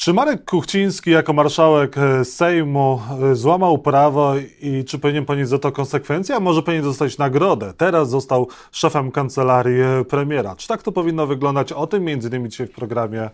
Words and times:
Czy 0.00 0.12
Marek 0.12 0.44
Kuchciński 0.44 1.10
jako 1.10 1.32
marszałek 1.32 1.98
e, 1.98 2.24
Sejmu 2.24 3.00
e, 3.22 3.34
złamał 3.34 3.78
prawo 3.78 4.34
i 4.60 4.84
czy 4.84 4.98
powinien 4.98 5.24
ponieść 5.24 5.50
za 5.50 5.58
to 5.58 5.72
konsekwencje, 5.72 6.36
a 6.36 6.40
może 6.40 6.62
powinien 6.62 6.84
dostać 6.84 7.18
nagrodę? 7.18 7.72
Teraz 7.76 8.10
został 8.10 8.48
szefem 8.72 9.10
kancelarii 9.10 9.80
e, 9.80 10.04
premiera. 10.04 10.56
Czy 10.56 10.68
tak 10.68 10.82
to 10.82 10.92
powinno 10.92 11.26
wyglądać? 11.26 11.72
O 11.72 11.86
tym 11.86 12.04
między 12.04 12.28
innymi 12.28 12.48
dzisiaj 12.48 12.66
w 12.66 12.70
programie 12.70 13.30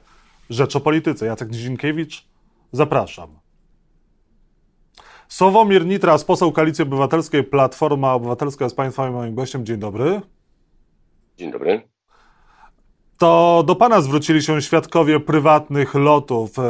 Rzecz 0.51 0.77
o 0.77 0.81
Polityce. 0.81 1.27
Jacek 1.27 1.51
Dzienkiewicz, 1.51 2.25
zapraszam. 2.73 3.29
Sławomir 5.29 5.87
Nitras, 5.87 6.25
poseł 6.25 6.53
Koalicji 6.53 6.83
Obywatelskiej, 6.83 7.45
Platforma 7.45 8.14
Obywatelska 8.14 8.64
jest 8.64 8.77
Państwa 8.77 9.11
moim 9.11 9.35
gościem. 9.35 9.67
Dzień 9.67 9.79
dobry. 9.79 10.21
Dzień 11.37 11.53
dobry. 11.53 11.96
To 13.19 13.62
do 13.67 13.75
pana 13.75 14.01
zwrócili 14.01 14.43
się 14.43 14.62
świadkowie 14.62 15.21
prywatnych 15.21 15.95
lotów 15.95 16.59
e, 16.59 16.62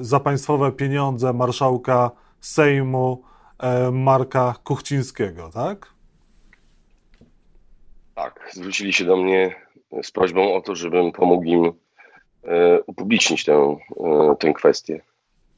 za 0.00 0.20
państwowe 0.20 0.72
pieniądze 0.72 1.32
marszałka 1.32 2.10
Sejmu 2.40 3.22
e, 3.58 3.90
Marka 3.90 4.54
Kuchcińskiego, 4.64 5.50
tak? 5.54 5.94
Tak, 8.14 8.50
zwrócili 8.52 8.92
się 8.92 9.04
do 9.04 9.16
mnie 9.16 9.54
z 10.02 10.10
prośbą 10.10 10.54
o 10.54 10.60
to, 10.60 10.74
żebym 10.74 11.12
pomógł 11.12 11.44
im 11.44 11.72
e, 12.44 12.80
upublicznić 12.86 13.44
tę, 13.44 13.76
tę 14.38 14.52
kwestię. 14.52 15.00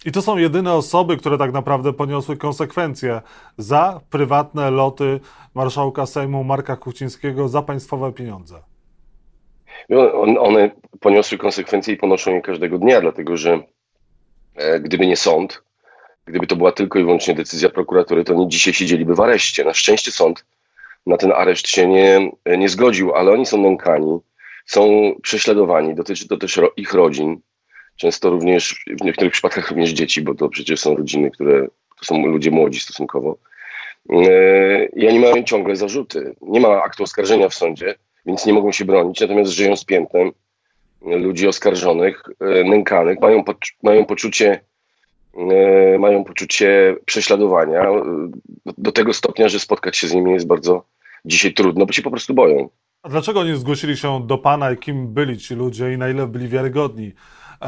I 0.04 0.12
to 0.12 0.22
są 0.22 0.36
jedyne 0.36 0.72
osoby, 0.74 1.16
które 1.16 1.38
tak 1.38 1.52
naprawdę 1.52 1.92
poniosły 1.92 2.36
konsekwencje 2.36 3.20
za 3.58 4.00
prywatne 4.10 4.70
loty 4.70 5.20
marszałka 5.54 6.06
Sejmu 6.06 6.44
Marka 6.44 6.76
Kuchcińskiego 6.76 7.48
za 7.48 7.62
państwowe 7.62 8.12
pieniądze. 8.12 8.71
One 10.38 10.70
poniosły 11.00 11.38
konsekwencje 11.38 11.94
i 11.94 11.96
ponoszą 11.96 12.34
je 12.34 12.42
każdego 12.42 12.78
dnia, 12.78 13.00
dlatego 13.00 13.36
że 13.36 13.60
e, 14.56 14.80
gdyby 14.80 15.06
nie 15.06 15.16
sąd, 15.16 15.62
gdyby 16.24 16.46
to 16.46 16.56
była 16.56 16.72
tylko 16.72 16.98
i 16.98 17.04
wyłącznie 17.04 17.34
decyzja 17.34 17.68
prokuratury, 17.68 18.24
to 18.24 18.34
oni 18.34 18.48
dzisiaj 18.48 18.74
siedzieliby 18.74 19.14
w 19.14 19.20
areszcie. 19.20 19.64
Na 19.64 19.74
szczęście 19.74 20.10
sąd 20.10 20.44
na 21.06 21.16
ten 21.16 21.32
areszt 21.32 21.68
się 21.68 21.86
nie, 21.86 22.30
nie 22.58 22.68
zgodził, 22.68 23.14
ale 23.14 23.32
oni 23.32 23.46
są 23.46 23.62
nękani, 23.62 24.18
są 24.66 25.12
prześladowani, 25.22 25.94
dotyczy 25.94 26.28
to 26.28 26.36
też 26.36 26.60
ich 26.76 26.94
rodzin, 26.94 27.40
często 27.96 28.30
również, 28.30 28.84
w 29.00 29.04
niektórych 29.04 29.32
przypadkach 29.32 29.70
również 29.70 29.90
dzieci, 29.90 30.22
bo 30.22 30.34
to 30.34 30.48
przecież 30.48 30.80
są 30.80 30.96
rodziny, 30.96 31.30
które 31.30 31.66
to 31.98 32.04
są 32.04 32.26
ludzie 32.26 32.50
młodzi 32.50 32.80
stosunkowo. 32.80 33.38
E, 34.10 34.84
I 34.86 35.08
oni 35.08 35.18
mają 35.18 35.42
ciągle 35.42 35.76
zarzuty. 35.76 36.34
Nie 36.42 36.60
ma 36.60 36.68
aktu 36.68 37.02
oskarżenia 37.02 37.48
w 37.48 37.54
sądzie, 37.54 37.94
więc 38.26 38.46
nie 38.46 38.52
mogą 38.52 38.72
się 38.72 38.84
bronić, 38.84 39.20
natomiast 39.20 39.50
żyją 39.50 39.76
z 39.76 39.84
piętnem 39.84 40.32
ludzi 41.02 41.48
oskarżonych, 41.48 42.22
e, 42.40 42.64
nękanych, 42.64 43.20
mają, 43.20 43.44
mają 43.82 44.04
poczucie 44.04 44.60
e, 45.34 45.98
mają 45.98 46.24
poczucie 46.24 46.96
prześladowania. 47.04 47.80
E, 47.80 48.02
do 48.78 48.92
tego 48.92 49.12
stopnia, 49.12 49.48
że 49.48 49.58
spotkać 49.58 49.96
się 49.96 50.08
z 50.08 50.14
nimi 50.14 50.32
jest 50.32 50.46
bardzo 50.46 50.84
dzisiaj 51.24 51.54
trudno, 51.54 51.86
bo 51.86 51.92
się 51.92 52.02
po 52.02 52.10
prostu 52.10 52.34
boją. 52.34 52.68
A 53.02 53.08
dlaczego 53.08 53.40
oni 53.40 53.56
zgłosili 53.56 53.96
się 53.96 54.26
do 54.26 54.38
pana 54.38 54.72
i 54.72 54.76
kim 54.76 55.14
byli 55.14 55.38
ci 55.38 55.54
ludzie 55.54 55.92
i 55.92 55.98
na 55.98 56.08
ile 56.08 56.26
byli 56.26 56.48
wiarygodni, 56.48 57.12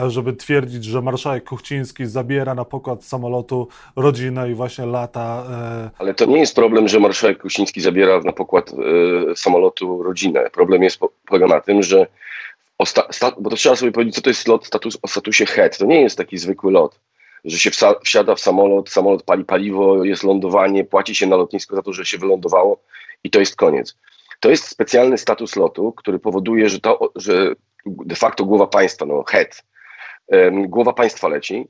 żeby 0.06 0.32
twierdzić, 0.32 0.84
że 0.84 1.02
marszałek 1.02 1.44
Kuchciński 1.44 2.06
zabiera 2.06 2.54
na 2.54 2.64
pokład 2.64 3.04
samolotu 3.04 3.68
rodzinę 3.96 4.50
i 4.50 4.54
właśnie 4.54 4.86
lata... 4.86 5.44
Ale 5.98 6.14
to 6.14 6.24
nie 6.24 6.38
jest 6.38 6.54
problem, 6.54 6.88
że 6.88 7.00
marszałek 7.00 7.42
Kuchciński 7.42 7.80
zabiera 7.80 8.20
na 8.20 8.32
pokład 8.32 8.72
samolotu 9.36 10.02
rodzinę. 10.02 10.50
Problem 10.52 10.82
jest 10.82 11.00
polega 11.26 11.46
na 11.46 11.60
tym, 11.60 11.82
że 11.82 12.06
bo 13.40 13.50
to 13.50 13.56
trzeba 13.56 13.76
sobie 13.76 13.92
powiedzieć, 13.92 14.14
co 14.14 14.22
to 14.22 14.30
jest 14.30 14.48
lot 14.48 14.66
status, 14.66 14.98
o 15.02 15.08
statusie 15.08 15.46
HEAD. 15.46 15.78
To 15.78 15.86
nie 15.86 16.00
jest 16.00 16.18
taki 16.18 16.38
zwykły 16.38 16.72
lot, 16.72 17.00
że 17.44 17.58
się 17.58 17.70
wsiada 18.04 18.34
w 18.34 18.40
samolot, 18.40 18.90
samolot 18.90 19.22
pali 19.22 19.44
paliwo, 19.44 20.04
jest 20.04 20.22
lądowanie, 20.22 20.84
płaci 20.84 21.14
się 21.14 21.26
na 21.26 21.36
lotnisko 21.36 21.76
za 21.76 21.82
to, 21.82 21.92
że 21.92 22.06
się 22.06 22.18
wylądowało 22.18 22.80
i 23.24 23.30
to 23.30 23.40
jest 23.40 23.56
koniec. 23.56 23.96
To 24.40 24.50
jest 24.50 24.68
specjalny 24.68 25.18
status 25.18 25.56
lotu, 25.56 25.92
który 25.92 26.18
powoduje, 26.18 26.68
że, 26.68 26.80
to, 26.80 27.12
że 27.16 27.54
de 27.86 28.16
facto 28.16 28.44
głowa 28.44 28.66
państwa, 28.66 29.06
no 29.06 29.22
head, 29.22 29.64
głowa 30.52 30.92
państwa 30.92 31.28
leci 31.28 31.66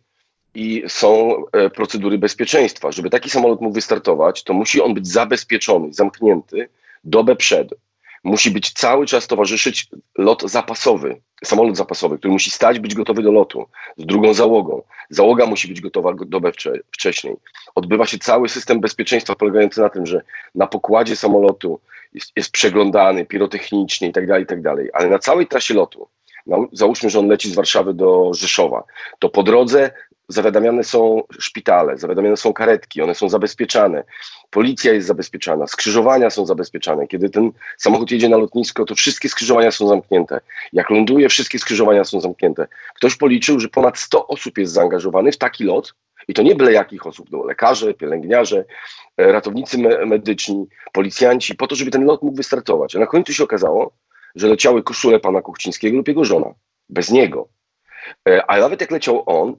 i 0.54 0.82
są 0.88 1.42
e, 1.52 1.70
procedury 1.70 2.18
bezpieczeństwa. 2.18 2.92
Żeby 2.92 3.10
taki 3.10 3.30
samolot 3.30 3.60
mógł 3.60 3.74
wystartować, 3.74 4.42
to 4.42 4.52
musi 4.52 4.80
on 4.80 4.94
być 4.94 5.08
zabezpieczony, 5.08 5.92
zamknięty 5.92 6.68
dobę 7.04 7.36
przed 7.36 7.68
musi 8.24 8.50
być 8.50 8.72
cały 8.72 9.06
czas 9.06 9.26
towarzyszyć 9.26 9.88
lot 10.18 10.50
zapasowy, 10.50 11.20
samolot 11.44 11.76
zapasowy, 11.76 12.18
który 12.18 12.32
musi 12.32 12.50
stać, 12.50 12.78
być 12.78 12.94
gotowy 12.94 13.22
do 13.22 13.32
lotu 13.32 13.66
z 13.96 14.06
drugą 14.06 14.34
załogą. 14.34 14.82
Załoga 15.10 15.46
musi 15.46 15.68
być 15.68 15.80
gotowa 15.80 16.12
dobę 16.26 16.52
wcześniej. 16.92 17.36
Odbywa 17.74 18.06
się 18.06 18.18
cały 18.18 18.48
system 18.48 18.80
bezpieczeństwa 18.80 19.34
polegający 19.34 19.80
na 19.80 19.88
tym, 19.88 20.06
że 20.06 20.22
na 20.54 20.66
pokładzie 20.66 21.16
samolotu 21.16 21.80
jest, 22.14 22.32
jest 22.36 22.50
przeglądany 22.50 23.26
pirotechnicznie 23.26 24.06
itd., 24.08 24.26
tak 24.26 24.40
itd., 24.40 24.76
tak 24.76 24.86
ale 24.92 25.08
na 25.10 25.18
całej 25.18 25.46
trasie 25.46 25.74
lotu, 25.74 26.08
załóżmy, 26.72 27.10
że 27.10 27.18
on 27.18 27.28
leci 27.28 27.50
z 27.50 27.54
Warszawy 27.54 27.94
do 27.94 28.30
Rzeszowa, 28.34 28.84
to 29.18 29.28
po 29.28 29.42
drodze 29.42 29.90
zawiadamiane 30.28 30.84
są 30.84 31.22
szpitale, 31.38 31.98
zawiadamiane 31.98 32.36
są 32.36 32.52
karetki, 32.52 33.02
one 33.02 33.14
są 33.14 33.28
zabezpieczane, 33.28 34.04
policja 34.50 34.92
jest 34.92 35.06
zabezpieczana, 35.06 35.66
skrzyżowania 35.66 36.30
są 36.30 36.46
zabezpieczane. 36.46 37.06
Kiedy 37.06 37.30
ten 37.30 37.52
samochód 37.78 38.10
jedzie 38.10 38.28
na 38.28 38.36
lotnisko, 38.36 38.84
to 38.84 38.94
wszystkie 38.94 39.28
skrzyżowania 39.28 39.70
są 39.70 39.88
zamknięte. 39.88 40.40
Jak 40.72 40.90
ląduje, 40.90 41.28
wszystkie 41.28 41.58
skrzyżowania 41.58 42.04
są 42.04 42.20
zamknięte. 42.20 42.66
Ktoś 42.94 43.16
policzył, 43.16 43.60
że 43.60 43.68
ponad 43.68 43.98
100 43.98 44.26
osób 44.26 44.58
jest 44.58 44.72
zaangażowanych 44.72 45.34
w 45.34 45.38
taki 45.38 45.64
lot, 45.64 45.94
i 46.28 46.34
to 46.34 46.42
nie 46.42 46.54
byle 46.54 46.72
jakich 46.72 47.06
osób, 47.06 47.26
no, 47.30 47.44
lekarze, 47.44 47.94
pielęgniarze, 47.94 48.64
e, 49.16 49.32
ratownicy 49.32 49.78
medyczni, 50.06 50.66
policjanci, 50.92 51.54
po 51.54 51.66
to, 51.66 51.74
żeby 51.74 51.90
ten 51.90 52.04
lot 52.04 52.22
mógł 52.22 52.36
wystartować. 52.36 52.96
A 52.96 52.98
na 52.98 53.06
końcu 53.06 53.32
się 53.32 53.44
okazało, 53.44 53.92
że 54.34 54.48
leciały 54.48 54.82
koszule 54.82 55.20
pana 55.20 55.42
Kuchcińskiego 55.42 55.96
lub 55.96 56.08
jego 56.08 56.24
żona. 56.24 56.54
Bez 56.88 57.10
niego. 57.10 57.48
E, 58.28 58.50
a 58.50 58.60
nawet 58.60 58.80
jak 58.80 58.90
leciał 58.90 59.22
on, 59.26 59.56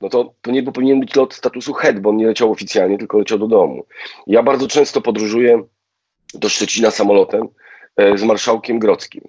no 0.00 0.08
to, 0.08 0.34
to 0.42 0.50
nie 0.50 0.62
powinien 0.62 1.00
być 1.00 1.16
lot 1.16 1.34
statusu 1.34 1.72
head, 1.72 2.00
bo 2.00 2.10
on 2.10 2.16
nie 2.16 2.26
leciał 2.26 2.52
oficjalnie, 2.52 2.98
tylko 2.98 3.18
leciał 3.18 3.38
do 3.38 3.46
domu. 3.46 3.86
Ja 4.26 4.42
bardzo 4.42 4.68
często 4.68 5.00
podróżuję 5.00 5.62
do 6.34 6.48
Szczecina 6.48 6.90
samolotem 6.90 7.48
e, 7.96 8.18
z 8.18 8.22
marszałkiem 8.22 8.78
Grodzkim. 8.78 9.22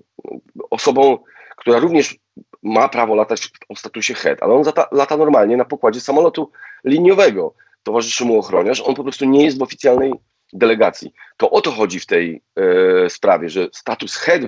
Osobą, 0.70 1.18
która 1.58 1.80
również 1.80 2.16
ma 2.64 2.90
prawo 2.90 3.16
latać 3.16 3.50
o 3.70 3.76
statusie 3.76 4.14
head, 4.14 4.44
ale 4.44 4.54
on 4.54 4.64
zata, 4.64 4.88
lata 4.92 5.18
normalnie 5.18 5.58
na 5.58 5.66
pokładzie 5.66 6.02
samolotu 6.02 6.52
liniowego. 6.84 7.54
Towarzyszy 7.84 8.26
mu 8.26 8.40
ochroniarz, 8.40 8.82
on 8.82 8.96
po 8.96 9.04
prostu 9.04 9.26
nie 9.26 9.46
jest 9.46 9.60
w 9.60 9.62
oficjalnej 9.62 10.14
delegacji. 10.54 11.14
To 11.38 11.52
o 11.52 11.62
to 11.62 11.72
chodzi 11.72 12.00
w 12.00 12.06
tej 12.06 12.42
e, 12.56 13.10
sprawie, 13.10 13.50
że 13.50 13.68
status 13.74 14.16
head 14.16 14.42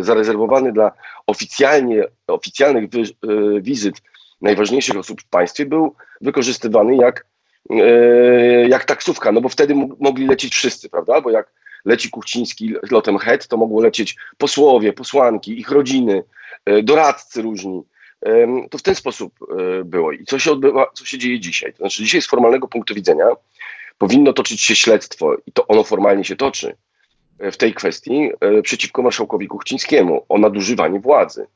zarezerwowany 0.00 0.72
dla 0.72 0.92
oficjalnie, 1.26 2.04
oficjalnych 2.26 2.90
wy, 2.90 3.00
e, 3.00 3.60
wizyt 3.60 4.02
najważniejszych 4.40 4.96
osób 4.96 5.22
w 5.22 5.28
państwie 5.28 5.66
był 5.66 5.94
wykorzystywany 6.20 6.96
jak, 6.96 7.26
e, 7.70 8.68
jak 8.68 8.84
taksówka, 8.84 9.32
no 9.32 9.40
bo 9.40 9.48
wtedy 9.48 9.74
mogli 10.00 10.26
lecieć 10.26 10.54
wszyscy, 10.54 10.88
prawda? 10.88 11.20
Bo 11.20 11.30
jak 11.30 11.52
leci 11.84 12.10
Kuchciński 12.10 12.74
lotem 12.90 13.18
HED, 13.18 13.48
to 13.48 13.56
mogło 13.56 13.82
lecieć 13.82 14.16
posłowie, 14.38 14.92
posłanki, 14.92 15.60
ich 15.60 15.70
rodziny, 15.70 16.22
e, 16.66 16.82
doradcy 16.82 17.42
różni. 17.42 17.82
To 18.70 18.78
w 18.78 18.82
ten 18.82 18.94
sposób 18.94 19.34
e, 19.42 19.84
było. 19.84 20.12
I 20.12 20.24
co 20.24 20.38
się 20.38 20.52
odbywa, 20.52 20.86
co 20.94 21.04
się 21.04 21.18
dzieje 21.18 21.40
dzisiaj? 21.40 21.72
To 21.72 21.78
znaczy, 21.78 22.02
dzisiaj 22.02 22.22
z 22.22 22.26
formalnego 22.26 22.68
punktu 22.68 22.94
widzenia 22.94 23.26
powinno 23.98 24.32
toczyć 24.32 24.60
się 24.60 24.76
śledztwo 24.76 25.36
i 25.46 25.52
to 25.52 25.66
ono 25.66 25.84
formalnie 25.84 26.24
się 26.24 26.36
toczy 26.36 26.76
w 27.52 27.56
tej 27.56 27.74
kwestii 27.74 28.30
przeciwko 28.62 29.02
marszałkowi 29.02 29.48
Kuchcińskiemu 29.48 30.24
o 30.28 30.38
nadużywanie 30.38 31.00
władzy. 31.00 31.46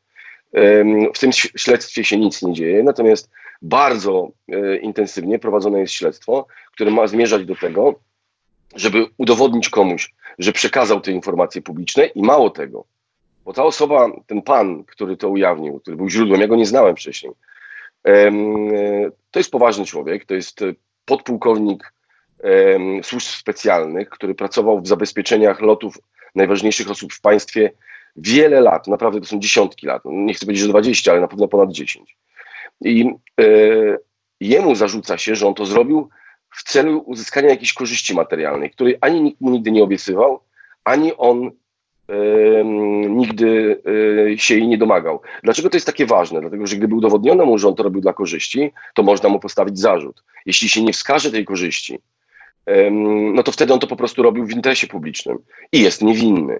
W 1.15 1.19
tym 1.19 1.33
śledztwie 1.33 2.05
się 2.05 2.17
nic 2.17 2.43
nie 2.43 2.53
dzieje, 2.53 2.83
natomiast 2.83 3.31
bardzo 3.65 4.29
e, 4.49 4.77
intensywnie 4.77 5.39
prowadzone 5.39 5.81
jest 5.81 5.93
śledztwo, 5.93 6.47
które 6.73 6.91
ma 6.91 7.07
zmierzać 7.07 7.45
do 7.45 7.57
tego, 7.57 7.95
żeby 8.77 9.07
udowodnić 9.19 9.69
komuś, 9.69 10.15
że 10.39 10.53
przekazał 10.53 11.01
te 11.01 11.13
informacje 11.13 11.63
publiczne 11.63 12.07
i 12.07 12.23
mało 12.23 12.51
tego, 12.51 12.85
bo 13.45 13.53
ta 13.53 13.65
osoba, 13.65 14.11
ten 14.27 14.43
pan, 14.43 14.85
który 14.85 15.17
to 15.17 15.29
ujawnił, 15.29 15.81
który 15.81 15.97
był 15.97 16.09
źródłem, 16.09 16.41
ja 16.41 16.49
go 16.49 16.57
nie 16.57 16.67
znałem 16.67 16.97
wcześniej, 16.97 17.33
e, 18.07 18.31
to 19.31 19.41
jest 19.41 19.51
poważny 19.51 19.85
człowiek, 19.85 20.25
to 20.25 20.35
jest 20.35 20.61
podpułkownik 21.05 21.94
służb 23.03 23.27
specjalnych, 23.27 24.09
który 24.09 24.35
pracował 24.35 24.81
w 24.81 24.89
zabezpieczeniach 24.89 25.61
lotów 25.61 25.99
najważniejszych 26.35 26.91
osób 26.91 27.13
w 27.13 27.21
państwie 27.21 27.71
wiele 28.17 28.61
lat, 28.61 28.87
naprawdę 28.87 29.21
to 29.21 29.27
są 29.27 29.41
dziesiątki 29.41 29.87
lat, 29.87 30.03
nie 30.05 30.35
chcę 30.35 30.47
powiedzieć, 30.47 30.63
że 30.63 30.71
20, 30.71 31.11
ale 31.13 31.21
na 31.21 31.29
pewno 31.29 31.49
ponad 31.49 31.73
10. 31.73 32.17
I 32.81 33.11
e, 33.41 33.45
jemu 34.41 34.75
zarzuca 34.75 35.19
się, 35.19 35.37
że 35.37 35.47
on 35.47 35.55
to 35.55 35.67
zrobił 35.67 36.09
w 36.51 36.63
celu 36.63 36.99
uzyskania 37.07 37.49
jakiejś 37.49 37.73
korzyści 37.73 38.15
materialnej, 38.15 38.71
której 38.71 38.97
ani 39.01 39.23
nikt 39.23 39.41
mu 39.41 39.51
nigdy 39.51 39.71
nie 39.71 39.83
obiecywał, 39.83 40.41
ani 40.85 41.17
on 41.17 41.51
nigdy 43.09 43.83
się 44.37 44.55
jej 44.55 44.69
nie 44.69 44.79
domagał. 44.79 45.21
Dlaczego 45.43 45.71
to 45.71 45.77
jest 45.77 45.87
takie 45.87 46.07
ważne? 46.07 46.41
Dlatego, 46.41 46.67
że 46.67 46.77
gdyby 46.77 46.95
udowodniono 46.95 47.47
mu, 47.47 47.59
że 47.59 47.69
on 47.69 47.75
to 47.75 47.83
robił 47.83 48.01
dla 48.01 48.13
korzyści, 48.13 48.73
to 48.95 49.03
można 49.03 49.29
mu 49.29 49.41
postawić 49.41 49.79
zarzut. 49.79 50.25
Jeśli 50.47 50.69
się 50.69 50.83
nie 50.83 50.93
wskaże 50.93 51.31
tej 51.31 51.45
korzyści, 51.45 51.99
no 53.35 53.43
to 53.43 53.53
wtedy 53.53 53.73
on 53.73 53.81
to 53.81 53.87
po 53.87 53.97
prostu 53.97 54.23
robił 54.23 54.47
w 54.47 54.51
interesie 54.51 54.87
publicznym 54.87 55.39
i 55.73 55.81
jest 55.81 56.03
niewinny. 56.03 56.59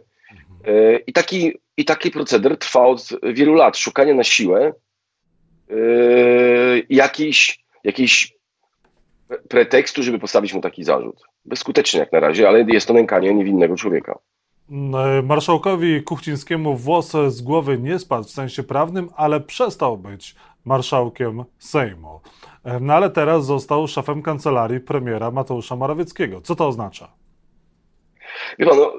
E, 0.65 0.97
I 0.97 1.13
taki, 1.13 1.53
I 1.77 1.85
taki 1.85 2.11
proceder 2.11 2.59
trwa 2.59 2.87
od 2.87 3.09
wielu 3.23 3.55
lat. 3.55 3.79
Szukanie 3.79 4.15
na 4.15 4.25
siłę 4.25 4.73
yy, 5.69 6.87
jakiejś, 6.91 7.65
jakiejś 7.85 8.35
pretekstu, 9.49 10.03
żeby 10.03 10.19
postawić 10.19 10.55
mu 10.55 10.61
taki 10.61 10.85
zarzut. 10.85 11.23
Bezskutecznie 11.45 12.01
jak 12.01 12.13
na 12.13 12.21
razie, 12.21 12.49
ale 12.49 12.65
jest 12.69 12.89
to 12.89 12.95
nękanie 12.95 13.35
niewinnego 13.35 13.77
człowieka. 13.77 14.19
E, 14.71 15.23
marszałkowi 15.23 16.03
Kuchcińskiemu 16.03 16.77
włos 16.77 17.13
z 17.29 17.43
głowy 17.43 17.79
nie 17.79 17.99
spadł 17.99 18.29
w 18.29 18.31
sensie 18.31 18.63
prawnym, 18.63 19.09
ale 19.17 19.41
przestał 19.41 19.99
być 19.99 20.35
marszałkiem 20.65 21.45
Sejmu. 21.59 22.21
No 22.81 22.95
ale 22.95 23.11
teraz 23.11 23.47
został 23.47 23.89
szefem 23.89 24.23
kancelarii 24.23 24.81
premiera 24.81 25.31
Mateusza 25.31 25.77
Morawieckiego. 25.77 26.41
Co 26.41 26.55
to 26.55 26.69
oznacza? 26.69 27.09
Wie 28.59 28.67
pan, 28.67 28.79
no, 28.79 28.93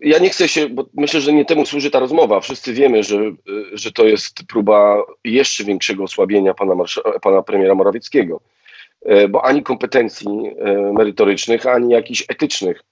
ja 0.00 0.18
nie 0.18 0.30
chcę 0.30 0.48
się, 0.48 0.68
bo 0.68 0.86
myślę, 0.94 1.20
że 1.20 1.32
nie 1.32 1.44
temu 1.44 1.66
służy 1.66 1.90
ta 1.90 1.98
rozmowa. 1.98 2.40
Wszyscy 2.40 2.72
wiemy, 2.72 3.02
że, 3.02 3.18
że 3.72 3.92
to 3.92 4.04
jest 4.06 4.42
próba 4.48 5.02
jeszcze 5.24 5.64
większego 5.64 6.04
osłabienia 6.04 6.54
pana, 6.54 6.74
pana 7.22 7.42
premiera 7.42 7.74
Morawieckiego, 7.74 8.40
e, 9.02 9.28
bo 9.28 9.44
ani 9.44 9.62
kompetencji 9.62 10.28
e, 10.58 10.92
merytorycznych, 10.92 11.66
ani 11.66 11.92
jakichś 11.92 12.24
etycznych, 12.28 12.82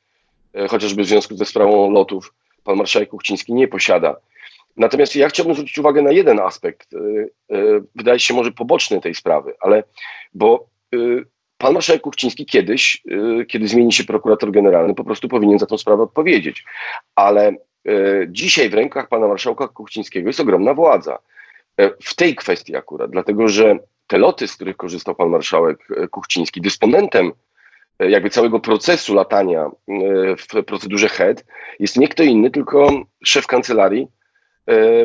e, 0.54 0.68
chociażby 0.68 1.02
w 1.02 1.06
związku 1.06 1.36
ze 1.36 1.44
sprawą 1.44 1.90
lotów, 1.90 2.34
pan 2.64 2.76
marszałek 2.76 3.08
Kuchciński 3.08 3.54
nie 3.54 3.68
posiada. 3.68 4.16
Natomiast 4.76 5.16
ja 5.16 5.28
chciałbym 5.28 5.54
zwrócić 5.54 5.78
uwagę 5.78 6.02
na 6.02 6.12
jeden 6.12 6.40
aspekt, 6.40 6.90
wydaje 7.94 8.18
się 8.18 8.34
może 8.34 8.52
poboczny 8.52 9.00
tej 9.00 9.14
sprawy, 9.14 9.54
ale 9.60 9.84
bo 10.34 10.68
Pan 11.58 11.74
marszałek 11.74 12.02
Kuchciński 12.02 12.46
kiedyś, 12.46 13.02
y, 13.40 13.46
kiedy 13.46 13.68
zmieni 13.68 13.92
się 13.92 14.04
prokurator 14.04 14.50
generalny, 14.50 14.94
po 14.94 15.04
prostu 15.04 15.28
powinien 15.28 15.58
za 15.58 15.66
tę 15.66 15.78
sprawę 15.78 16.02
odpowiedzieć. 16.02 16.64
Ale 17.14 17.56
y, 17.88 18.26
dzisiaj 18.30 18.70
w 18.70 18.74
rękach 18.74 19.08
pana 19.08 19.28
marszałka 19.28 19.68
Kuchcińskiego 19.68 20.28
jest 20.28 20.40
ogromna 20.40 20.74
władza. 20.74 21.18
Y, 21.80 21.90
w 22.02 22.14
tej 22.14 22.36
kwestii 22.36 22.76
akurat, 22.76 23.10
dlatego 23.10 23.48
że 23.48 23.78
te 24.06 24.18
loty, 24.18 24.48
z 24.48 24.54
których 24.54 24.76
korzystał 24.76 25.14
pan 25.14 25.28
marszałek 25.28 25.88
Kuchciński, 26.10 26.60
dysponentem 26.60 27.32
jakby 27.98 28.30
całego 28.30 28.60
procesu 28.60 29.14
latania 29.14 29.70
w 30.38 30.64
procedurze 30.64 31.08
HED 31.08 31.44
jest 31.78 31.96
nie 31.96 32.08
kto 32.08 32.22
inny, 32.22 32.50
tylko 32.50 32.90
szef 33.24 33.46
kancelarii 33.46 34.08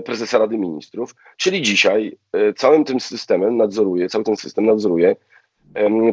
prezesa 0.05 0.37
Rady 0.37 0.57
Ministrów, 0.57 1.15
czyli 1.37 1.61
dzisiaj 1.61 2.17
całym 2.55 2.85
tym 2.85 2.99
systemem 2.99 3.57
nadzoruje, 3.57 4.09
cały 4.09 4.23
ten 4.23 4.37
system 4.37 4.65
nadzoruje 4.65 5.15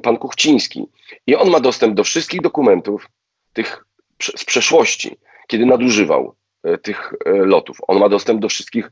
pan 0.02 0.16
Kuchciński. 0.16 0.86
I 1.26 1.36
on 1.36 1.50
ma 1.50 1.60
dostęp 1.60 1.94
do 1.94 2.04
wszystkich 2.04 2.40
dokumentów 2.40 3.08
tych 3.52 3.84
z 4.22 4.44
przeszłości, 4.44 5.16
kiedy 5.46 5.66
nadużywał 5.66 6.34
e, 6.64 6.78
tych 6.78 7.12
e, 7.24 7.30
lotów. 7.30 7.78
On 7.88 7.98
ma 7.98 8.08
dostęp 8.08 8.40
do 8.40 8.48
wszystkich 8.48 8.90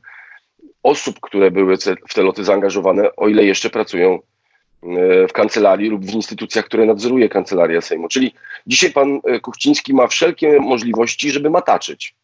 osób, 0.83 1.19
które 1.21 1.51
były 1.51 1.77
w 2.09 2.13
te 2.13 2.23
loty 2.23 2.43
zaangażowane, 2.43 3.15
o 3.15 3.27
ile 3.27 3.45
jeszcze 3.45 3.69
pracują 3.69 4.13
e, 4.13 5.27
w 5.27 5.33
kancelarii 5.33 5.89
lub 5.89 6.05
w 6.05 6.13
instytucjach, 6.13 6.65
które 6.65 6.85
nadzoruje 6.85 7.29
kancelaria 7.29 7.81
Sejmu. 7.81 8.07
Czyli 8.07 8.33
dzisiaj 8.67 8.91
pan 8.91 9.21
Kuchciński 9.41 9.93
ma 9.93 10.07
wszelkie 10.07 10.59
możliwości, 10.59 11.31
żeby 11.31 11.49
mataczyć. 11.49 12.15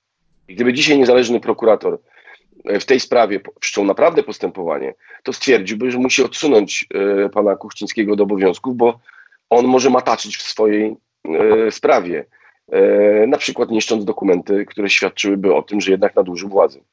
I 0.48 0.56
gdyby 0.56 0.74
dzisiaj 0.74 0.98
niezależny 0.98 1.40
prokurator 1.40 2.00
w 2.66 2.86
tej 2.86 3.00
sprawie 3.00 3.40
wszczął 3.60 3.86
naprawdę 3.86 4.24
postępowanie, 4.24 4.94
to 5.24 5.34
stwierdziłby, 5.34 5.92
że 5.92 5.98
musi 5.98 6.24
odsunąć 6.24 6.88
e, 7.26 7.30
pana 7.30 7.56
Kuchcińskiego 7.56 8.16
do 8.16 8.24
obowiązków, 8.24 8.76
bo 8.76 9.00
on 9.50 9.68
może 9.68 9.90
mataczyć 9.90 10.38
w 10.38 10.42
swojej 10.42 10.96
e, 11.68 11.72
sprawie, 11.72 12.26
e, 12.72 13.28
na 13.28 13.38
przykład 13.38 13.70
niszcząc 13.70 14.06
dokumenty, 14.06 14.66
które 14.66 14.90
świadczyłyby 14.90 15.56
o 15.56 15.62
tym, 15.62 15.82
że 15.82 15.92
jednak 15.92 16.16
nadużył 16.16 16.50
władzy. 16.50 16.84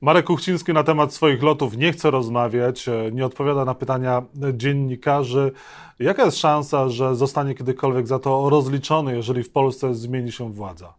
Marek 0.00 0.26
Kuchciński 0.26 0.72
na 0.72 0.84
temat 0.84 1.14
swoich 1.14 1.42
lotów 1.42 1.76
nie 1.76 1.92
chce 1.92 2.10
rozmawiać, 2.10 2.86
nie 3.12 3.26
odpowiada 3.26 3.64
na 3.64 3.74
pytania 3.74 4.22
dziennikarzy. 4.52 5.52
Jaka 5.98 6.24
jest 6.24 6.38
szansa, 6.38 6.88
że 6.88 7.14
zostanie 7.14 7.54
kiedykolwiek 7.54 8.06
za 8.06 8.18
to 8.18 8.50
rozliczony, 8.50 9.16
jeżeli 9.16 9.42
w 9.42 9.50
Polsce 9.50 9.94
zmieni 9.94 10.32
się 10.32 10.52
władza? 10.52 10.94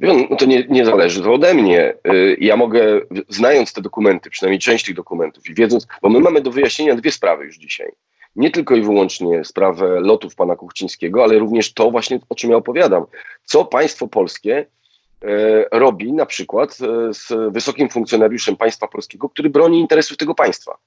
No 0.00 0.36
to 0.36 0.44
nie, 0.44 0.64
nie 0.68 0.84
zależy 0.84 1.22
to 1.22 1.32
ode 1.32 1.54
mnie. 1.54 1.94
Y, 2.12 2.36
ja 2.40 2.56
mogę, 2.56 3.00
znając 3.28 3.72
te 3.72 3.82
dokumenty, 3.82 4.30
przynajmniej 4.30 4.58
część 4.58 4.84
tych 4.84 4.94
dokumentów 4.94 5.48
i 5.48 5.54
wiedząc, 5.54 5.86
bo 6.02 6.08
my 6.08 6.20
mamy 6.20 6.40
do 6.40 6.50
wyjaśnienia 6.50 6.94
dwie 6.94 7.12
sprawy 7.12 7.44
już 7.44 7.56
dzisiaj. 7.58 7.92
Nie 8.36 8.50
tylko 8.50 8.76
i 8.76 8.82
wyłącznie 8.82 9.44
sprawę 9.44 10.00
lotów 10.00 10.34
pana 10.34 10.56
Kuchcińskiego, 10.56 11.24
ale 11.24 11.38
również 11.38 11.72
to 11.72 11.90
właśnie, 11.90 12.20
o 12.28 12.34
czym 12.34 12.50
ja 12.50 12.56
opowiadam. 12.56 13.04
Co 13.44 13.64
państwo 13.64 14.08
polskie 14.08 14.66
y, 15.24 15.26
robi 15.72 16.12
na 16.12 16.26
przykład 16.26 16.78
y, 17.10 17.14
z 17.14 17.52
wysokim 17.52 17.88
funkcjonariuszem 17.88 18.56
państwa 18.56 18.88
polskiego, 18.88 19.28
który 19.28 19.50
broni 19.50 19.80
interesów 19.80 20.16
tego 20.16 20.34
państwa. 20.34 20.78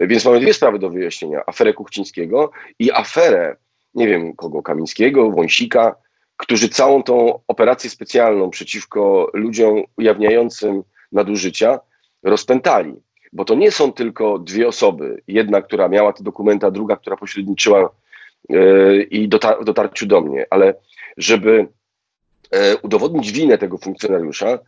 Więc 0.00 0.24
mamy 0.24 0.40
dwie 0.40 0.54
sprawy 0.54 0.78
do 0.78 0.90
wyjaśnienia. 0.90 1.42
Aferę 1.46 1.72
Kuchcińskiego 1.72 2.50
i 2.78 2.92
aferę, 2.92 3.56
nie 3.94 4.08
wiem 4.08 4.36
kogo, 4.36 4.62
Kamińskiego, 4.62 5.30
Wąsika, 5.30 5.96
którzy 6.42 6.68
całą 6.68 7.02
tą 7.02 7.38
operację 7.48 7.90
specjalną 7.90 8.50
przeciwko 8.50 9.30
ludziom 9.34 9.82
ujawniającym 9.96 10.82
nadużycia 11.12 11.80
rozpętali. 12.22 12.94
Bo 13.32 13.44
to 13.44 13.54
nie 13.54 13.70
są 13.70 13.92
tylko 13.92 14.38
dwie 14.38 14.68
osoby, 14.68 15.22
jedna, 15.28 15.62
która 15.62 15.88
miała 15.88 16.12
te 16.12 16.24
dokumenty, 16.24 16.66
a 16.66 16.70
druga, 16.70 16.96
która 16.96 17.16
pośredniczyła 17.16 17.90
yy, 18.48 19.02
i 19.10 19.28
dotar 19.28 19.64
dotarciu 19.64 20.06
do 20.06 20.20
mnie, 20.20 20.46
ale 20.50 20.74
żeby 21.16 21.50
yy, 22.52 22.76
udowodnić 22.82 23.32
winę 23.32 23.58
tego 23.58 23.78
funkcjonariusza, 23.78 24.58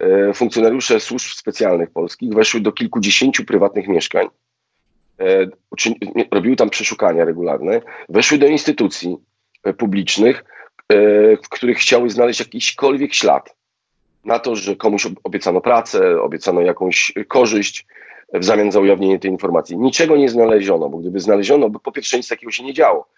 yy, 0.00 0.34
funkcjonariusze 0.34 1.00
służb 1.00 1.26
specjalnych 1.34 1.90
polskich 1.90 2.34
weszły 2.34 2.60
do 2.60 2.72
kilkudziesięciu 2.72 3.44
prywatnych 3.44 3.88
mieszkań, 3.88 4.28
robiły 6.30 6.56
tam 6.56 6.70
przeszukania 6.70 7.24
regularne, 7.24 7.80
weszły 8.08 8.38
do 8.38 8.46
instytucji 8.46 9.16
publicznych, 9.78 10.44
w 11.44 11.48
których 11.50 11.78
chciały 11.78 12.10
znaleźć 12.10 12.40
jakiśkolwiek 12.40 13.14
ślad 13.14 13.56
na 14.24 14.38
to, 14.38 14.56
że 14.56 14.76
komuś 14.76 15.06
obiecano 15.24 15.60
pracę, 15.60 16.22
obiecano 16.22 16.60
jakąś 16.60 17.12
korzyść 17.28 17.86
w 18.34 18.44
zamian 18.44 18.72
za 18.72 18.80
ujawnienie 18.80 19.18
tej 19.18 19.30
informacji. 19.30 19.76
Niczego 19.78 20.16
nie 20.16 20.28
znaleziono, 20.28 20.88
bo 20.88 20.98
gdyby 20.98 21.20
znaleziono, 21.20 21.70
bo 21.70 21.80
po 21.80 21.92
pierwsze 21.92 22.16
nic 22.16 22.28
takiego 22.28 22.52
się 22.52 22.64
nie 22.64 22.74
działo, 22.74 23.08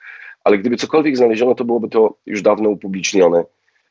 ale 0.45 0.59
gdyby 0.59 0.77
cokolwiek 0.77 1.17
znaleziono, 1.17 1.55
to 1.55 1.65
byłoby 1.65 1.89
to 1.89 2.15
już 2.27 2.43
dawno 2.43 2.69
upublicznione. 2.69 3.45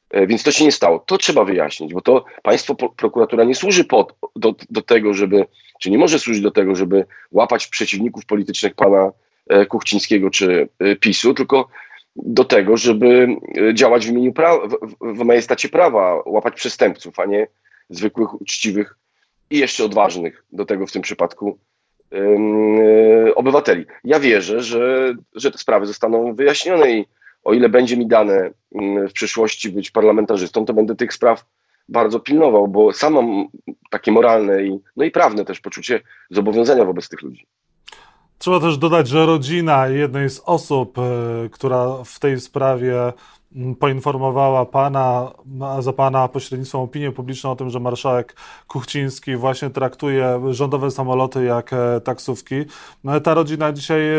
E, 0.10 0.28
więc 0.28 0.44
to 0.44 0.52
się 0.52 0.66
nie 0.66 0.72
stało. 0.72 1.00
To 1.00 1.18
trzeba 1.18 1.44
wyjaśnić, 1.44 1.94
bo 1.94 2.02
to 2.02 2.26
państwo, 2.44 2.76
prokuratura 2.76 3.44
nie 3.44 3.56
służy 3.56 3.84
pod, 3.86 4.16
do, 4.36 4.56
do 4.70 4.82
tego, 4.82 5.14
żeby, 5.14 5.46
czy 5.80 5.92
nie 5.92 5.98
może 5.98 6.20
służyć 6.20 6.42
do 6.42 6.52
tego, 6.52 6.76
żeby 6.76 7.06
łapać 7.32 7.68
przeciwników 7.68 8.26
politycznych 8.26 8.76
pana 8.76 9.12
e, 9.50 9.66
Kuchcińskiego 9.66 10.30
czy 10.30 10.70
PiSu, 11.00 11.34
tylko 11.34 11.70
do 12.16 12.46
tego, 12.46 12.78
żeby 12.78 13.28
e, 13.58 13.74
działać 13.74 14.06
w 14.06 14.10
imieniu 14.10 14.34
prawa, 14.34 14.68
w 15.02 15.24
majestacie 15.24 15.70
prawa, 15.70 16.24
łapać 16.26 16.56
przestępców, 16.56 17.20
a 17.20 17.26
nie 17.26 17.48
zwykłych, 17.90 18.42
uczciwych 18.42 18.96
i 19.50 19.58
jeszcze 19.58 19.84
odważnych 19.86 20.44
do 20.52 20.66
tego 20.66 20.88
w 20.88 20.92
tym 20.92 21.02
przypadku 21.02 21.58
yy, 22.12 23.36
obywateli. 23.36 23.86
Ja 24.04 24.20
wierzę, 24.20 24.62
że, 24.62 25.16
że 25.36 25.52
te 25.52 25.58
sprawy 25.58 25.86
zostaną 25.86 26.34
wyjaśnione 26.36 26.92
i 26.92 27.06
o 27.44 27.54
ile 27.54 27.70
będzie 27.70 27.98
mi 27.98 28.08
dane 28.08 28.52
w 29.10 29.14
przyszłości 29.14 29.70
być 29.70 29.92
parlamentarzystą, 29.92 30.66
to 30.66 30.74
będę 30.74 30.96
tych 30.96 31.14
spraw 31.14 31.46
bardzo 31.90 32.20
pilnował, 32.20 32.68
bo 32.68 32.94
sam 32.94 33.14
mam 33.14 33.48
takie 33.90 34.12
moralne 34.12 34.64
i, 34.64 34.80
no 34.96 35.06
i 35.06 35.12
prawne 35.12 35.46
też 35.46 35.60
poczucie 35.60 36.02
zobowiązania 36.30 36.86
wobec 36.86 37.10
tych 37.10 37.22
ludzi. 37.22 37.48
Trzeba 38.40 38.60
też 38.60 38.78
dodać, 38.78 39.08
że 39.08 39.26
rodzina 39.26 39.88
jednej 39.88 40.30
z 40.30 40.42
osób, 40.46 40.98
e, 40.98 41.02
która 41.50 42.04
w 42.06 42.20
tej 42.20 42.40
sprawie 42.40 43.14
poinformowała 43.80 44.66
pana, 44.66 45.32
za 45.80 45.94
pana 45.94 46.28
pośrednictwem 46.28 46.82
opinię 46.82 47.12
publiczną 47.12 47.52
o 47.52 47.56
tym, 47.56 47.70
że 47.70 47.80
marszałek 47.80 48.36
Kuchciński 48.68 49.36
właśnie 49.36 49.70
traktuje 49.70 50.42
rządowe 50.50 50.92
samoloty 50.92 51.44
jak 51.44 51.74
e, 51.74 52.02
taksówki. 52.02 52.56
No, 53.04 53.20
ta 53.20 53.34
rodzina 53.34 53.72
dzisiaj 53.72 54.02
e, 54.10 54.18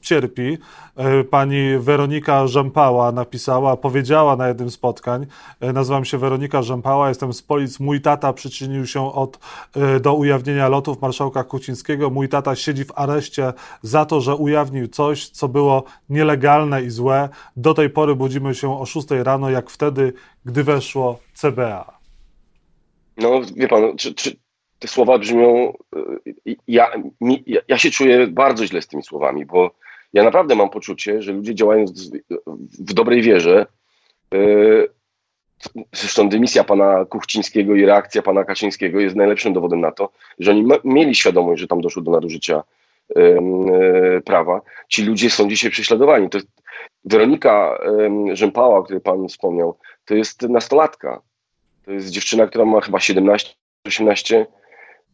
cierpi. 0.00 0.58
E, 0.96 1.24
pani 1.24 1.78
Weronika 1.78 2.46
Rzępała 2.46 3.12
napisała, 3.12 3.76
powiedziała 3.76 4.36
na 4.36 4.48
jednym 4.48 4.70
spotkań, 4.70 5.26
nazywam 5.60 6.04
się 6.04 6.18
Weronika 6.18 6.62
Rzępała, 6.62 7.08
jestem 7.08 7.32
z 7.32 7.42
Polic, 7.42 7.80
mój 7.80 8.00
tata 8.00 8.32
przyczynił 8.32 8.86
się 8.86 9.12
od, 9.12 9.38
do 10.00 10.14
ujawnienia 10.14 10.68
lotów 10.68 11.02
marszałka 11.02 11.44
Kuchcińskiego, 11.44 12.10
mój 12.10 12.28
tata 12.28 12.56
siedzi 12.56 12.84
w 12.84 12.92
areszcie 12.94 13.52
za 13.82 14.04
to, 14.04 14.20
że 14.20 14.36
ujawnił 14.36 14.88
coś, 14.88 15.28
co 15.28 15.48
było 15.48 15.84
nielegalne 16.08 16.82
i 16.82 16.90
złe. 16.90 17.28
Do 17.56 17.74
tej 17.74 17.90
pory 17.90 18.16
budzimy 18.16 18.51
się 18.54 18.80
o 18.80 18.86
6 18.86 19.06
rano, 19.10 19.50
jak 19.50 19.70
wtedy, 19.70 20.12
gdy 20.44 20.64
weszło 20.64 21.18
CBA. 21.34 21.98
No, 23.16 23.40
wie 23.56 23.68
pan, 23.68 23.96
czy, 23.96 24.14
czy 24.14 24.36
te 24.78 24.88
słowa 24.88 25.18
brzmią. 25.18 25.72
y, 26.48 26.56
Ja, 26.68 26.90
mi, 27.20 27.44
ja, 27.68 27.78
się 27.78 27.90
czuję 27.90 28.26
bardzo 28.26 28.66
źle 28.66 28.82
z 28.82 28.86
tymi 28.86 29.02
słowami, 29.02 29.46
bo 29.46 29.70
ja 30.12 30.24
naprawdę 30.24 30.54
mam 30.54 30.70
poczucie, 30.70 31.22
że 31.22 31.32
ludzie 31.32 31.54
działając 31.54 32.10
w, 32.78 32.94
dobrej 32.94 33.22
wierze, 33.22 33.66
y, 34.34 34.88
zresztą 35.92 36.28
dymisja 36.28 36.64
pana 36.64 37.04
Kuchcińskiego 37.04 37.74
i 37.74 37.84
reakcja 37.86 38.22
pana 38.22 38.44
Kaczyńskiego 38.44 39.00
jest 39.00 39.16
najlepszym 39.16 39.52
dowodem 39.52 39.80
na 39.80 39.92
to, 39.92 40.10
że 40.38 40.50
oni 40.50 40.68
mieli 40.84 41.14
świadomość, 41.14 41.60
że 41.60 41.66
tam 41.66 41.80
doszło 41.80 42.02
do 42.02 42.10
nadużycia 42.10 42.62
prawa. 44.24 44.60
Ci 44.88 45.04
ludzie 45.04 45.30
są 45.30 45.48
dzisiaj 45.48 45.70
prześladowani. 45.70 46.28
To 46.28 46.38
Weronika 47.04 47.78
Rzępała, 48.32 48.78
o 48.78 48.82
której 48.82 49.00
pan 49.00 49.28
wspomniał, 49.28 49.78
to 50.04 50.14
jest 50.14 50.42
nastolatka. 50.42 51.22
To 51.84 51.90
jest 51.92 52.10
dziewczyna, 52.10 52.46
która 52.46 52.64
ma 52.64 52.80
chyba 52.80 52.98
17-18 52.98 54.46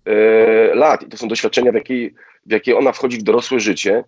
e, 0.04 0.74
lat. 0.74 1.02
I 1.02 1.06
to 1.06 1.16
są 1.16 1.28
doświadczenia, 1.28 1.72
w 1.72 1.74
jakiej, 1.74 2.14
w 2.46 2.52
jakie 2.52 2.76
ona 2.76 2.92
wchodzi 2.92 3.18
w 3.18 3.22
dorosłe 3.22 3.60
życie. 3.60 4.04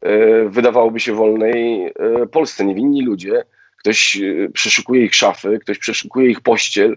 E, 0.00 0.48
wydawałoby 0.48 1.00
się 1.00 1.12
wolnej 1.14 1.86
e, 1.86 2.26
Polsce. 2.26 2.64
Niewinni 2.64 3.02
ludzie. 3.02 3.44
Ktoś 3.78 4.16
e, 4.16 4.48
przeszukuje 4.52 5.04
ich 5.04 5.14
szafy, 5.14 5.58
ktoś 5.58 5.78
przeszukuje 5.78 6.30
ich 6.30 6.40
pościel. 6.40 6.96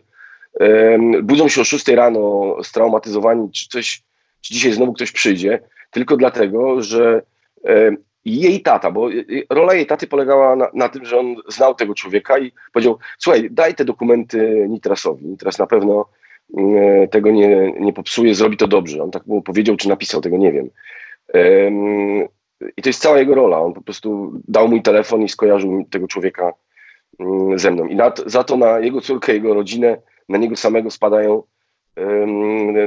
E, 0.59 0.97
budzą 1.23 1.47
się 1.47 1.61
o 1.61 1.63
6 1.63 1.87
rano 1.87 2.55
straumatyzowani, 2.63 3.51
czy 3.51 3.67
coś, 3.69 4.01
czy 4.41 4.53
dzisiaj 4.53 4.71
znowu 4.71 4.93
ktoś 4.93 5.11
przyjdzie, 5.11 5.59
tylko 5.91 6.17
dlatego, 6.17 6.81
że 6.81 7.21
e, 7.65 7.91
jej 8.25 8.61
tata, 8.61 8.91
bo 8.91 9.09
rola 9.49 9.73
jej 9.73 9.85
taty 9.85 10.07
polegała 10.07 10.55
na, 10.55 10.67
na, 10.73 10.89
tym, 10.89 11.05
że 11.05 11.19
on 11.19 11.35
znał 11.47 11.75
tego 11.75 11.93
człowieka 11.93 12.37
i 12.37 12.51
powiedział: 12.73 12.97
Słuchaj, 13.17 13.49
daj 13.51 13.75
te 13.75 13.85
dokumenty 13.85 14.65
Nitrasowi. 14.69 15.25
Nitras 15.25 15.59
na 15.59 15.67
pewno 15.67 16.05
e, 16.57 17.07
tego 17.07 17.31
nie, 17.31 17.71
nie 17.79 17.93
popsuje, 17.93 18.35
zrobi 18.35 18.57
to 18.57 18.67
dobrze. 18.67 19.03
On 19.03 19.11
tak 19.11 19.27
mu 19.27 19.41
powiedział, 19.41 19.75
czy 19.75 19.89
napisał, 19.89 20.21
tego 20.21 20.37
nie 20.37 20.51
wiem. 20.51 20.69
Em, 21.33 22.27
I 22.77 22.81
to 22.81 22.89
jest 22.89 23.01
cała 23.01 23.19
jego 23.19 23.35
rola. 23.35 23.59
On 23.59 23.73
po 23.73 23.81
prostu 23.81 24.31
dał 24.47 24.67
mój 24.67 24.81
telefon 24.81 25.21
i 25.21 25.29
skojarzył 25.29 25.85
tego 25.89 26.07
człowieka 26.07 26.53
mm, 27.19 27.59
ze 27.59 27.71
mną. 27.71 27.85
I 27.85 27.95
na, 27.95 28.11
za 28.25 28.43
to 28.43 28.57
na 28.57 28.79
jego 28.79 29.01
córkę, 29.01 29.33
jego 29.33 29.53
rodzinę, 29.53 29.97
na 30.29 30.37
niego 30.37 30.55
samego 30.55 30.91
spadają. 30.91 31.43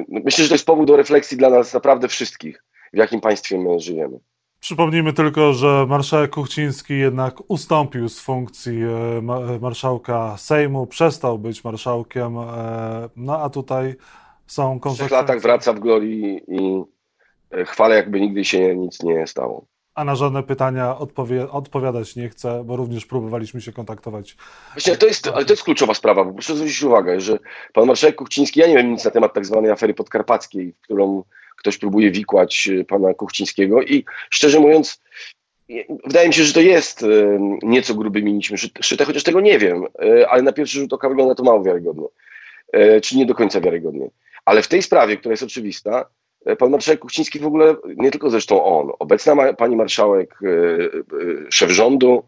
Myślę, 0.09 0.45
że 0.45 0.49
to 0.49 0.55
jest 0.55 0.67
powód 0.67 0.87
do 0.87 0.97
refleksji 0.97 1.37
dla 1.37 1.51
nas 1.51 1.75
naprawdę 1.75 2.09
wszystkich, 2.09 2.65
w 2.93 2.97
jakim 2.97 3.21
państwie 3.21 3.59
my 3.59 3.81
żyjemy. 3.81 4.19
Przypomnijmy 4.61 5.13
tylko, 5.13 5.53
że 5.53 5.87
marszałek 5.89 6.31
Kuchciński 6.31 6.99
jednak 6.99 7.51
ustąpił 7.51 8.09
z 8.09 8.21
funkcji 8.21 8.83
e, 8.83 9.19
e, 9.19 9.59
marszałka 9.61 10.37
Sejmu, 10.37 10.87
przestał 10.87 11.39
być 11.39 11.65
marszałkiem, 11.65 12.39
e, 12.39 13.09
no 13.17 13.43
a 13.43 13.51
tutaj 13.51 13.95
są 14.47 14.69
W 14.69 14.75
trzech 14.75 14.83
konsekwencje. 14.83 15.17
latach 15.17 15.41
wraca 15.41 15.73
w 15.73 15.81
glorii 15.81 16.41
i 16.49 16.83
chwale, 17.65 17.97
jakby 17.97 18.21
nigdy 18.21 18.45
się 18.45 18.77
nic 18.77 19.03
nie 19.03 19.27
stało. 19.27 19.67
A 19.95 20.05
na 20.05 20.15
żadne 20.15 20.43
pytania 20.43 20.99
odpowie- 20.99 21.51
odpowiadać 21.51 22.17
nie 22.17 22.29
chce, 22.29 22.65
bo 22.65 22.77
również 22.77 23.07
próbowaliśmy 23.07 23.61
się 23.61 23.73
kontaktować. 23.73 24.37
Właśnie 24.73 24.97
to 24.97 25.07
jest, 25.07 25.27
ale 25.27 25.45
to 25.45 25.53
jest 25.53 25.63
kluczowa 25.63 25.95
sprawa, 25.95 26.25
bo 26.25 26.33
proszę 26.33 26.57
zwrócić 26.57 26.83
uwagę, 26.83 27.21
że 27.21 27.39
pan 27.73 27.87
marszałek 27.87 28.17
Kuchciński, 28.17 28.61
ja 28.61 28.67
nie 28.67 28.77
wiem 28.77 28.93
nic 28.93 29.05
na 29.05 29.11
temat 29.11 29.35
tak 29.35 29.47
zwanej 29.47 29.71
afery 29.71 29.95
podkarpackiej, 29.95 30.73
w 30.73 30.81
którą 30.81 31.23
ktoś 31.57 31.79
próbuje 31.79 32.11
wikłać 32.11 32.69
e, 32.69 32.85
pana 32.85 33.15
Kuchcińskiego 33.15 33.83
i 33.83 34.05
szczerze 34.31 34.61
mówiąc, 34.61 35.03
wydaje 36.07 36.29
mi 36.29 36.35
się, 36.35 36.45
że 36.45 36.53
to 36.53 36.61
jest 36.61 37.03
e, 37.03 37.07
nieco 37.63 37.95
grubymi 37.95 38.33
nićmi 38.33 38.59
szyte, 38.81 39.05
chociaż 39.05 39.23
tego 39.23 39.41
nie 39.41 39.59
wiem, 39.59 39.85
e, 40.03 40.29
ale 40.29 40.43
na 40.43 40.53
pierwszy 40.53 40.79
rzut 40.79 40.93
oka 40.93 41.09
wygląda 41.09 41.35
to 41.35 41.43
mało 41.43 41.63
wiarygodnie, 41.63 42.07
czy 43.03 43.17
nie 43.17 43.27
do 43.27 43.35
końca 43.35 43.61
wiarygodnie. 43.61 44.11
Ale 44.45 44.63
w 44.63 44.69
tej 44.69 44.83
sprawie, 44.83 45.17
która 45.17 45.33
jest 45.33 45.43
oczywista, 45.43 46.07
pan 46.59 46.71
marszałek 46.71 47.01
Kuchciński 47.01 47.39
w 47.39 47.47
ogóle, 47.47 47.77
nie 47.97 48.11
tylko 48.11 48.31
zresztą 48.31 48.65
on, 48.65 48.91
obecna 48.99 49.35
ma, 49.35 49.53
pani 49.53 49.77
marszałek, 49.77 50.39
e, 50.43 50.49
e, 50.49 51.51
szef 51.51 51.71
rządu, 51.71 52.23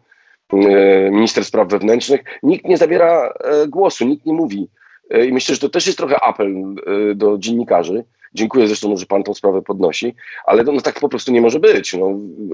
e, 0.53 1.11
minister 1.11 1.45
spraw 1.45 1.67
wewnętrznych, 1.67 2.21
nikt 2.43 2.65
nie 2.65 2.77
zabiera 2.77 3.33
e, 3.39 3.67
głosu, 3.67 4.05
nikt 4.05 4.25
nie 4.25 4.33
mówi. 4.33 4.69
E, 5.09 5.25
I 5.25 5.33
myślę, 5.33 5.55
że 5.55 5.61
to 5.61 5.69
też 5.69 5.85
jest 5.85 5.97
trochę 5.97 6.23
apel 6.23 6.47
e, 6.51 7.15
do 7.15 7.37
dziennikarzy. 7.37 8.03
Dziękuję 8.33 8.67
zresztą, 8.67 8.97
że 8.97 9.05
pan 9.05 9.23
tą 9.23 9.33
sprawę 9.33 9.61
podnosi, 9.61 10.15
ale 10.45 10.63
no 10.63 10.81
tak 10.81 10.99
po 10.99 11.09
prostu 11.09 11.31
nie 11.31 11.41
może 11.41 11.59
być. 11.59 11.93
No, 11.93 12.07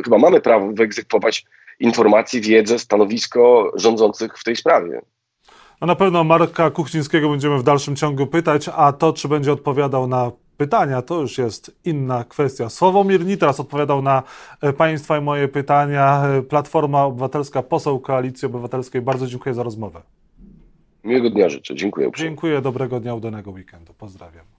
chyba 0.04 0.18
mamy 0.18 0.42
prawo 0.42 0.72
wyegzekwować 0.74 1.46
informacje, 1.80 2.42
wiedzę, 2.42 2.80
stanowisko 2.80 3.72
rządzących 3.76 4.38
w 4.38 4.44
tej 4.44 4.56
sprawie. 4.56 5.02
No 5.82 5.88
na 5.88 5.96
pewno 5.96 6.24
Marka 6.24 6.72
Kuchcińskiego 6.72 7.30
będziemy 7.30 7.58
w 7.58 7.64
dalszym 7.64 7.96
ciągu 7.96 8.28
pytać, 8.28 8.70
a 8.76 8.94
to, 8.94 9.14
czy 9.14 9.28
będzie 9.28 9.52
odpowiadał 9.52 10.08
na 10.08 10.32
pytania, 10.60 11.02
to 11.02 11.22
już 11.22 11.38
jest 11.38 11.72
inna 11.86 12.24
kwestia. 12.24 12.70
Sławomir 12.70 13.26
Nitras 13.26 13.60
odpowiadał 13.60 14.02
na 14.02 14.24
e, 14.62 14.74
Państwa 14.74 15.18
i 15.18 15.22
moje 15.22 15.48
pytania. 15.48 16.24
E, 16.28 16.42
Platforma 16.42 17.04
Obywatelska, 17.04 17.64
poseł 17.64 18.00
Koalicji 18.00 18.46
Obywatelskiej, 18.46 19.02
bardzo 19.02 19.28
dziękuję 19.28 19.56
za 19.56 19.64
rozmowę. 19.64 20.02
Miłego 21.04 21.30
dnia 21.30 21.50
życzę. 21.50 21.76
Dziękuję. 21.76 22.12
Dziękuję, 22.16 22.62
dobrego 22.62 23.00
dnia, 23.00 23.16
udanego 23.16 23.52
weekendu. 23.52 23.94
Pozdrawiam. 23.94 24.59